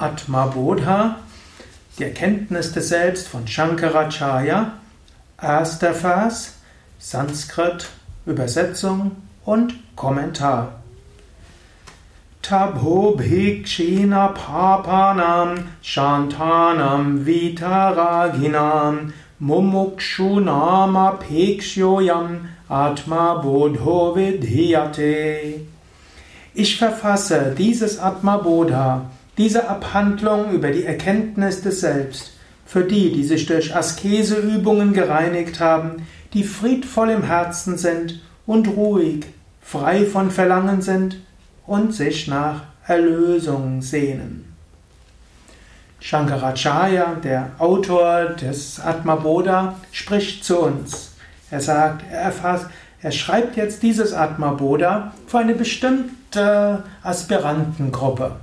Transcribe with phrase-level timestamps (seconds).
[0.00, 1.16] Atma Bodha,
[1.98, 4.72] die Erkenntnis des Selbst von Shankaracharya,
[5.42, 6.54] erster Vers,
[6.98, 7.88] Sanskrit,
[8.24, 10.74] Übersetzung und Kommentar.
[12.42, 25.66] Tabho bhikshina papanam shantanam vitaraginam mumukshunam apekshoyam atma bodho vidhyate.
[26.54, 32.32] Ich verfasse dieses Atma Bodha, diese Abhandlung über die Erkenntnis des Selbst,
[32.66, 39.24] für die, die sich durch Askeseübungen gereinigt haben, die friedvoll im Herzen sind und ruhig,
[39.62, 41.18] frei von Verlangen sind
[41.66, 44.44] und sich nach Erlösung sehnen.
[46.00, 51.12] Shankaracharya, der Autor des Atma Bodha, spricht zu uns.
[51.50, 52.66] Er sagt, er, erfasst,
[53.00, 58.36] er schreibt jetzt dieses Atma Bodha für eine bestimmte Aspirantengruppe.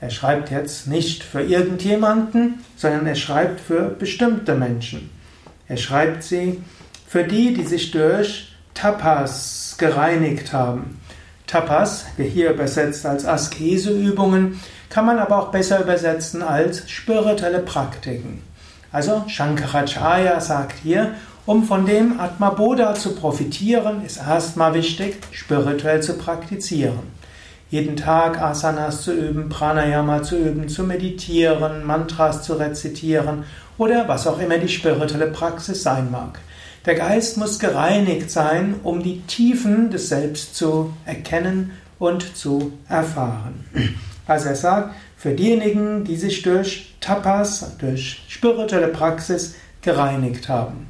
[0.00, 5.10] Er schreibt jetzt nicht für irgendjemanden, sondern er schreibt für bestimmte Menschen.
[5.66, 6.62] Er schreibt sie
[7.06, 11.00] für die, die sich durch Tapas gereinigt haben.
[11.48, 18.42] Tapas, hier übersetzt als Askeseübungen, kann man aber auch besser übersetzen als spirituelle Praktiken.
[18.92, 26.02] Also Shankaracharya sagt hier, um von dem Atma Bodha zu profitieren, ist erstmal wichtig, spirituell
[26.02, 27.17] zu praktizieren.
[27.70, 33.44] Jeden Tag Asanas zu üben, Pranayama zu üben, zu meditieren, Mantras zu rezitieren
[33.76, 36.40] oder was auch immer die spirituelle Praxis sein mag.
[36.86, 43.66] Der Geist muss gereinigt sein, um die Tiefen des Selbst zu erkennen und zu erfahren.
[44.26, 50.86] Also er sagt, für diejenigen, die sich durch Tapas, durch spirituelle Praxis gereinigt haben.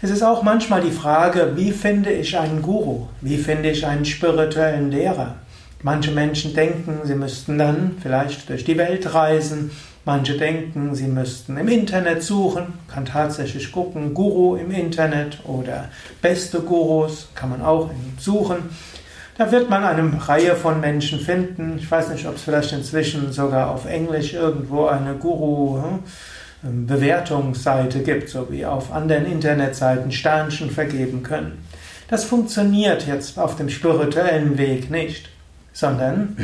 [0.00, 3.08] Es ist auch manchmal die Frage, wie finde ich einen Guru?
[3.20, 5.34] Wie finde ich einen spirituellen Lehrer?
[5.82, 9.70] Manche Menschen denken, sie müssten dann vielleicht durch die Welt reisen.
[10.04, 12.74] Manche denken, sie müssten im Internet suchen.
[12.88, 15.88] Kann tatsächlich gucken, Guru im Internet oder
[16.20, 18.70] beste Gurus kann man auch suchen.
[19.36, 21.76] Da wird man eine Reihe von Menschen finden.
[21.78, 28.04] Ich weiß nicht, ob es vielleicht inzwischen sogar auf Englisch irgendwo eine Guru hm, ähm,
[28.04, 31.64] gibt, so wie auf anderen Internetseiten Sternchen vergeben können.
[32.08, 35.28] Das funktioniert jetzt auf dem spirituellen Weg nicht,
[35.78, 36.36] sondern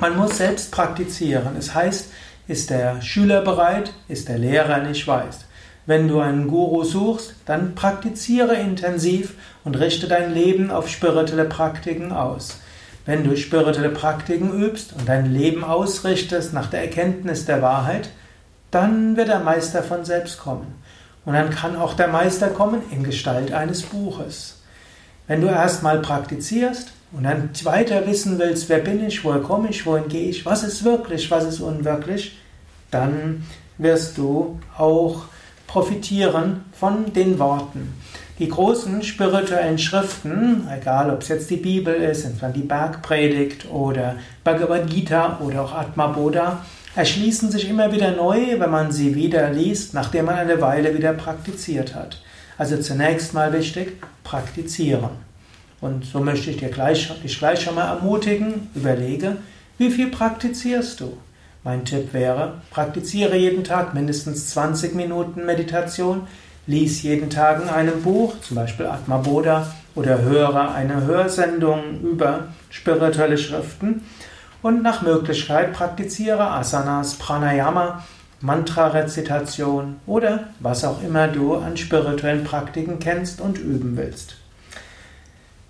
[0.00, 1.54] man muss selbst praktizieren.
[1.56, 2.10] Es heißt,
[2.48, 5.44] ist der Schüler bereit, ist der Lehrer nicht weiß.
[5.86, 12.10] Wenn du einen Guru suchst, dann praktiziere intensiv und richte dein Leben auf spirituelle Praktiken
[12.10, 12.58] aus.
[13.06, 18.08] Wenn du spirituelle Praktiken übst und dein Leben ausrichtest nach der Erkenntnis der Wahrheit,
[18.72, 20.74] dann wird der Meister von selbst kommen.
[21.24, 24.60] Und dann kann auch der Meister kommen in Gestalt eines Buches.
[25.28, 29.84] Wenn du erstmal praktizierst und dann weiter wissen willst, wer bin ich, woher komme ich,
[29.86, 32.38] wohin gehe ich, was ist wirklich, was ist unwirklich,
[32.90, 33.44] dann
[33.78, 35.22] wirst du auch
[35.66, 37.94] profitieren von den Worten.
[38.38, 44.16] Die großen spirituellen Schriften, egal ob es jetzt die Bibel ist, entweder die Bergpredigt oder
[44.42, 46.64] Bhagavad Gita oder auch Atma Bodha,
[46.96, 51.12] erschließen sich immer wieder neu, wenn man sie wieder liest, nachdem man eine Weile wieder
[51.12, 52.22] praktiziert hat.
[52.56, 55.29] Also zunächst mal wichtig, praktizieren.
[55.80, 59.36] Und so möchte ich dir gleich, dich gleich schon mal ermutigen, überlege,
[59.78, 61.16] wie viel praktizierst du?
[61.64, 66.26] Mein Tipp wäre, praktiziere jeden Tag mindestens 20 Minuten Meditation,
[66.66, 72.48] lies jeden Tag in einem Buch, zum Beispiel Atma Bodha, oder höre eine Hörsendung über
[72.70, 74.02] spirituelle Schriften
[74.62, 78.04] und nach Möglichkeit praktiziere Asanas, Pranayama,
[78.40, 84.39] Mantra-Rezitation oder was auch immer du an spirituellen Praktiken kennst und üben willst.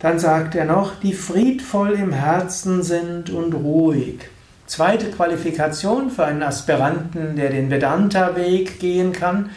[0.00, 4.18] Dann sagt er noch, die friedvoll im Herzen sind und ruhig.
[4.66, 9.50] Zweite Qualifikation für einen Aspiranten, der den Vedanta-Weg gehen kann,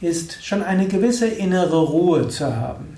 [0.00, 2.96] ist schon eine gewisse innere Ruhe zu haben.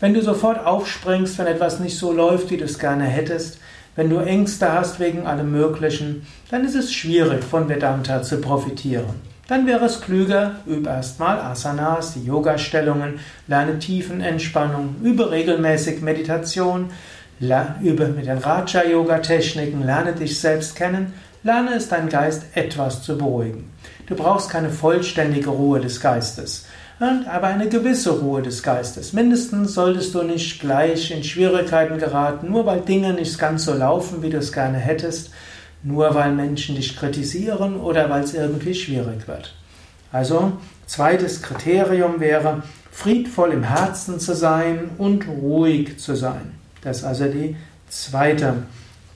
[0.00, 3.58] Wenn du sofort aufspringst, wenn etwas nicht so läuft, wie du es gerne hättest,
[3.96, 9.14] wenn du Ängste hast wegen allem Möglichen, dann ist es schwierig, von Vedanta zu profitieren.
[9.50, 13.18] Dann wäre es klüger, übe erstmal Asanas, die Yoga-Stellungen,
[13.48, 16.90] lerne Tiefenentspannung, übe regelmäßig Meditation,
[17.82, 23.72] übe mit den Raja-Yoga-Techniken, lerne dich selbst kennen, lerne es deinen Geist etwas zu beruhigen.
[24.06, 26.66] Du brauchst keine vollständige Ruhe des Geistes
[27.00, 29.14] aber eine gewisse Ruhe des Geistes.
[29.14, 34.22] Mindestens solltest du nicht gleich in Schwierigkeiten geraten, nur weil Dinge nicht ganz so laufen,
[34.22, 35.30] wie du es gerne hättest,
[35.82, 39.54] nur weil Menschen dich kritisieren oder weil es irgendwie schwierig wird.
[40.12, 40.52] Also,
[40.86, 46.54] zweites Kriterium wäre, friedvoll im Herzen zu sein und ruhig zu sein.
[46.82, 47.56] Das ist also die
[47.88, 48.64] zweite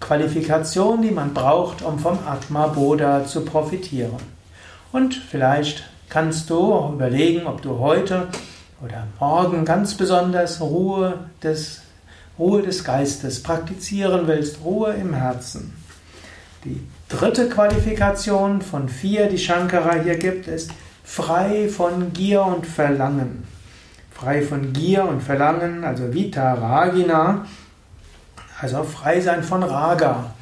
[0.01, 4.35] Qualifikation, die man braucht, um vom Atma Bodha zu profitieren.
[4.93, 8.29] Und vielleicht kannst du überlegen, ob du heute
[8.85, 11.81] oder morgen ganz besonders Ruhe des,
[12.39, 15.73] Ruhe des Geistes praktizieren willst, Ruhe im Herzen.
[16.65, 16.81] Die
[17.11, 20.71] dritte Qualifikation von vier, die Shankara hier gibt, ist
[21.05, 23.45] frei von Gier und Verlangen.
[24.11, 27.45] Frei von Gier und Verlangen, also Vita Ragina,
[28.61, 30.33] also frei sein von Raga.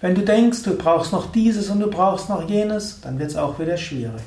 [0.00, 3.36] Wenn du denkst, du brauchst noch dieses und du brauchst noch jenes, dann wird es
[3.36, 4.22] auch wieder schwierig.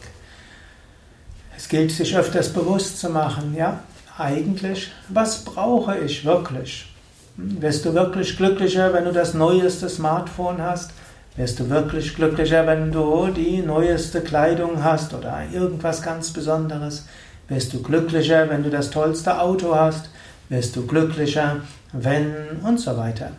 [1.57, 3.81] Es gilt, sich öfters bewusst zu machen, ja,
[4.17, 6.93] eigentlich, was brauche ich wirklich?
[7.35, 10.91] Hm, wirst du wirklich glücklicher, wenn du das neueste Smartphone hast?
[11.37, 17.05] Wirst du wirklich glücklicher, wenn du die neueste Kleidung hast oder irgendwas ganz Besonderes?
[17.47, 20.09] Wirst du glücklicher, wenn du das tollste Auto hast?
[20.49, 21.61] Wirst du glücklicher,
[21.93, 23.31] wenn und so weiter.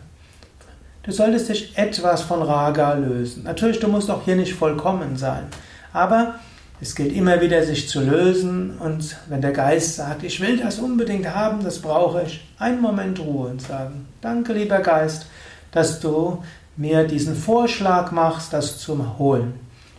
[1.03, 3.43] Du solltest dich etwas von Raga lösen.
[3.43, 5.43] Natürlich, du musst auch hier nicht vollkommen sein,
[5.91, 6.35] aber
[6.81, 10.79] es gilt immer wieder, sich zu lösen und wenn der Geist sagt, ich will das
[10.79, 15.27] unbedingt haben, das brauche ich, einen Moment Ruhe und sagen, danke lieber Geist,
[15.71, 16.43] dass du
[16.75, 19.53] mir diesen Vorschlag machst, das zu holen.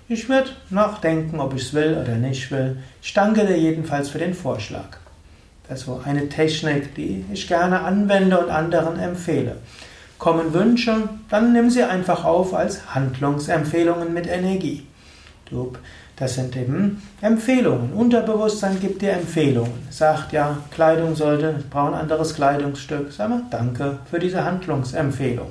[0.08, 2.78] Ich werde nachdenken, ob ich es will oder nicht will.
[3.02, 4.98] Ich danke dir jedenfalls für den Vorschlag.
[5.68, 9.56] Das ist so eine Technik, die ich gerne anwende und anderen empfehle.
[10.18, 14.86] Kommen Wünsche, dann nimm sie einfach auf als Handlungsempfehlungen mit Energie.
[16.16, 17.92] Das sind eben Empfehlungen.
[17.92, 19.88] Unterbewusstsein gibt dir Empfehlungen.
[19.90, 23.12] Sagt ja, Kleidung sollte, ich brauche ein anderes Kleidungsstück.
[23.12, 25.48] Sag mal, danke für diese Handlungsempfehlung.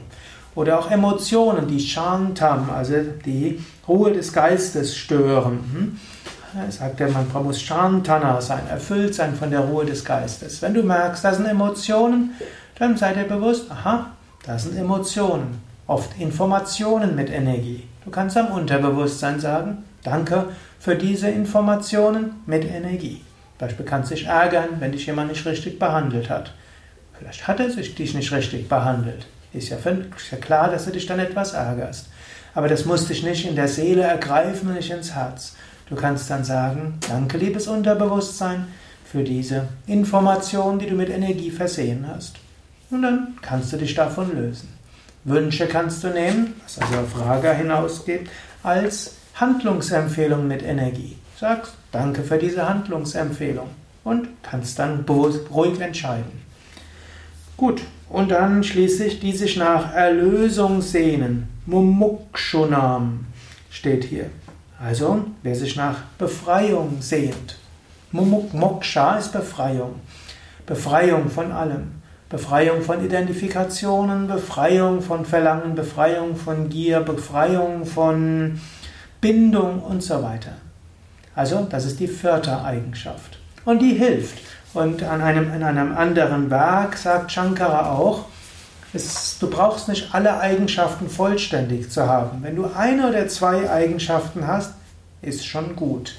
[0.55, 2.95] Oder auch Emotionen, die Shantam, also
[3.25, 5.59] die Ruhe des Geistes stören.
[5.73, 5.99] Hm?
[6.69, 10.61] sagt er, man muss Shantana sein, erfüllt sein von der Ruhe des Geistes.
[10.61, 12.31] Wenn du merkst, das sind Emotionen,
[12.77, 14.11] dann sei dir bewusst, aha,
[14.45, 17.87] das sind Emotionen, oft Informationen mit Energie.
[18.05, 20.45] Du kannst am Unterbewusstsein sagen, danke
[20.79, 23.21] für diese Informationen mit Energie.
[23.57, 26.53] Beispiel kannst dich ärgern, wenn dich jemand nicht richtig behandelt hat.
[27.17, 29.25] Vielleicht hat er sich dich nicht richtig behandelt.
[29.53, 29.77] Ist ja,
[30.37, 32.07] klar, dass du dich dann etwas ärgerst.
[32.55, 35.55] Aber das muss dich nicht in der Seele ergreifen und nicht ins Herz.
[35.89, 38.67] Du kannst dann sagen, danke liebes Unterbewusstsein
[39.05, 42.35] für diese Information, die du mit Energie versehen hast.
[42.89, 44.69] Und dann kannst du dich davon lösen.
[45.23, 48.29] Wünsche kannst du nehmen, was also auf Raga hinausgeht,
[48.61, 51.17] als Handlungsempfehlung mit Energie.
[51.39, 53.69] Sagst, danke für diese Handlungsempfehlung
[54.03, 56.41] und kannst dann ruhig entscheiden.
[57.55, 61.47] Gut, und dann schließlich die sich nach Erlösung sehnen.
[61.65, 63.25] Mumukshunam
[63.69, 64.29] steht hier.
[64.79, 67.57] Also, wer sich nach Befreiung sehnt.
[68.11, 69.95] Moksha ist Befreiung.
[70.65, 72.03] Befreiung von allem.
[72.29, 78.59] Befreiung von Identifikationen, Befreiung von Verlangen, Befreiung von Gier, Befreiung von
[79.21, 80.53] Bindung und so weiter.
[81.35, 83.39] Also, das ist die vierte Eigenschaft.
[83.65, 84.39] Und die hilft.
[84.73, 88.25] Und an einem, in einem anderen Werk sagt Shankara auch,
[88.93, 92.43] es, du brauchst nicht alle Eigenschaften vollständig zu haben.
[92.43, 94.73] Wenn du eine oder zwei Eigenschaften hast,
[95.21, 96.15] ist schon gut.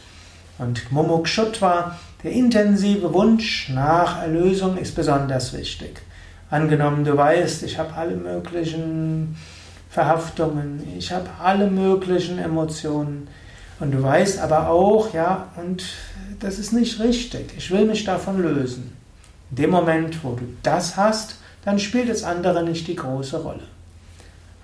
[0.59, 6.01] Und Mumukshutva, der intensive Wunsch nach Erlösung, ist besonders wichtig.
[6.51, 9.37] Angenommen, du weißt, ich habe alle möglichen
[9.91, 13.29] Verhaftungen, ich habe alle möglichen Emotionen.
[13.81, 15.85] Und du weißt aber auch, ja, und
[16.41, 17.55] das ist nicht richtig.
[17.57, 18.97] Ich will mich davon lösen.
[19.51, 23.65] In dem Moment, wo du das hast, dann spielt das andere nicht die große Rolle.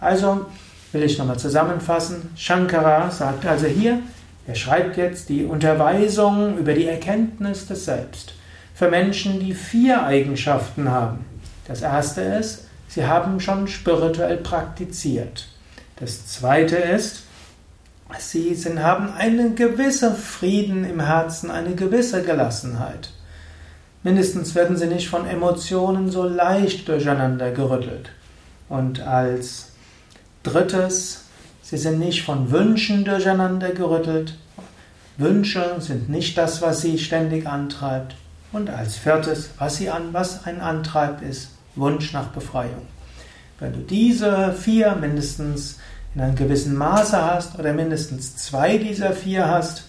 [0.01, 0.47] Also
[0.93, 2.31] will ich nochmal zusammenfassen.
[2.37, 4.01] Shankara sagt also hier,
[4.47, 8.35] er schreibt jetzt die Unterweisung über die Erkenntnis des Selbst
[8.75, 11.27] für Menschen, die vier Eigenschaften haben.
[11.69, 15.49] Das erste ist, sie haben schon spirituell praktiziert.
[15.97, 17.25] Das zweite ist,
[18.19, 23.11] sie sind, haben einen gewissen Frieden im Herzen, eine gewisse Gelassenheit.
[24.03, 28.11] Mindestens werden sie nicht von Emotionen so leicht durcheinander gerüttelt.
[28.69, 29.73] Und als
[30.43, 31.25] drittes,
[31.63, 34.39] sie sind nicht von Wünschen durcheinander gerüttelt.
[35.19, 38.15] Wünsche sind nicht das, was sie ständig antreibt.
[38.53, 42.87] Und als viertes, was sie an, was einen antreibt, ist Wunsch nach Befreiung.
[43.59, 45.79] Wenn du diese vier mindestens
[46.15, 49.85] in einem gewissen Maße hast oder mindestens zwei dieser vier hast,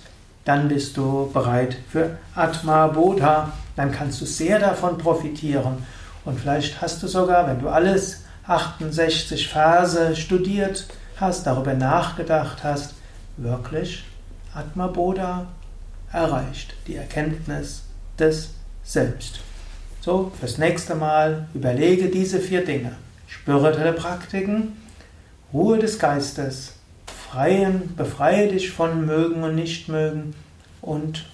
[0.46, 5.86] dann bist du bereit für Atma Bodha, dann kannst du sehr davon profitieren.
[6.26, 10.88] Und vielleicht hast du sogar, wenn du alles 68 Verse studiert
[11.18, 12.96] hast, darüber nachgedacht hast,
[13.38, 14.04] wirklich
[14.54, 15.46] Atma Bodha
[16.12, 17.84] erreicht, die Erkenntnis
[18.20, 18.50] des
[18.84, 19.40] Selbst.
[20.02, 22.94] So, fürs nächste Mal überlege diese vier Dinge.
[23.28, 24.81] Spirituelle Praktiken,
[25.54, 30.34] Ruhe des Geistes, freien, befreie dich von Mögen und Nichtmögen
[30.82, 31.26] und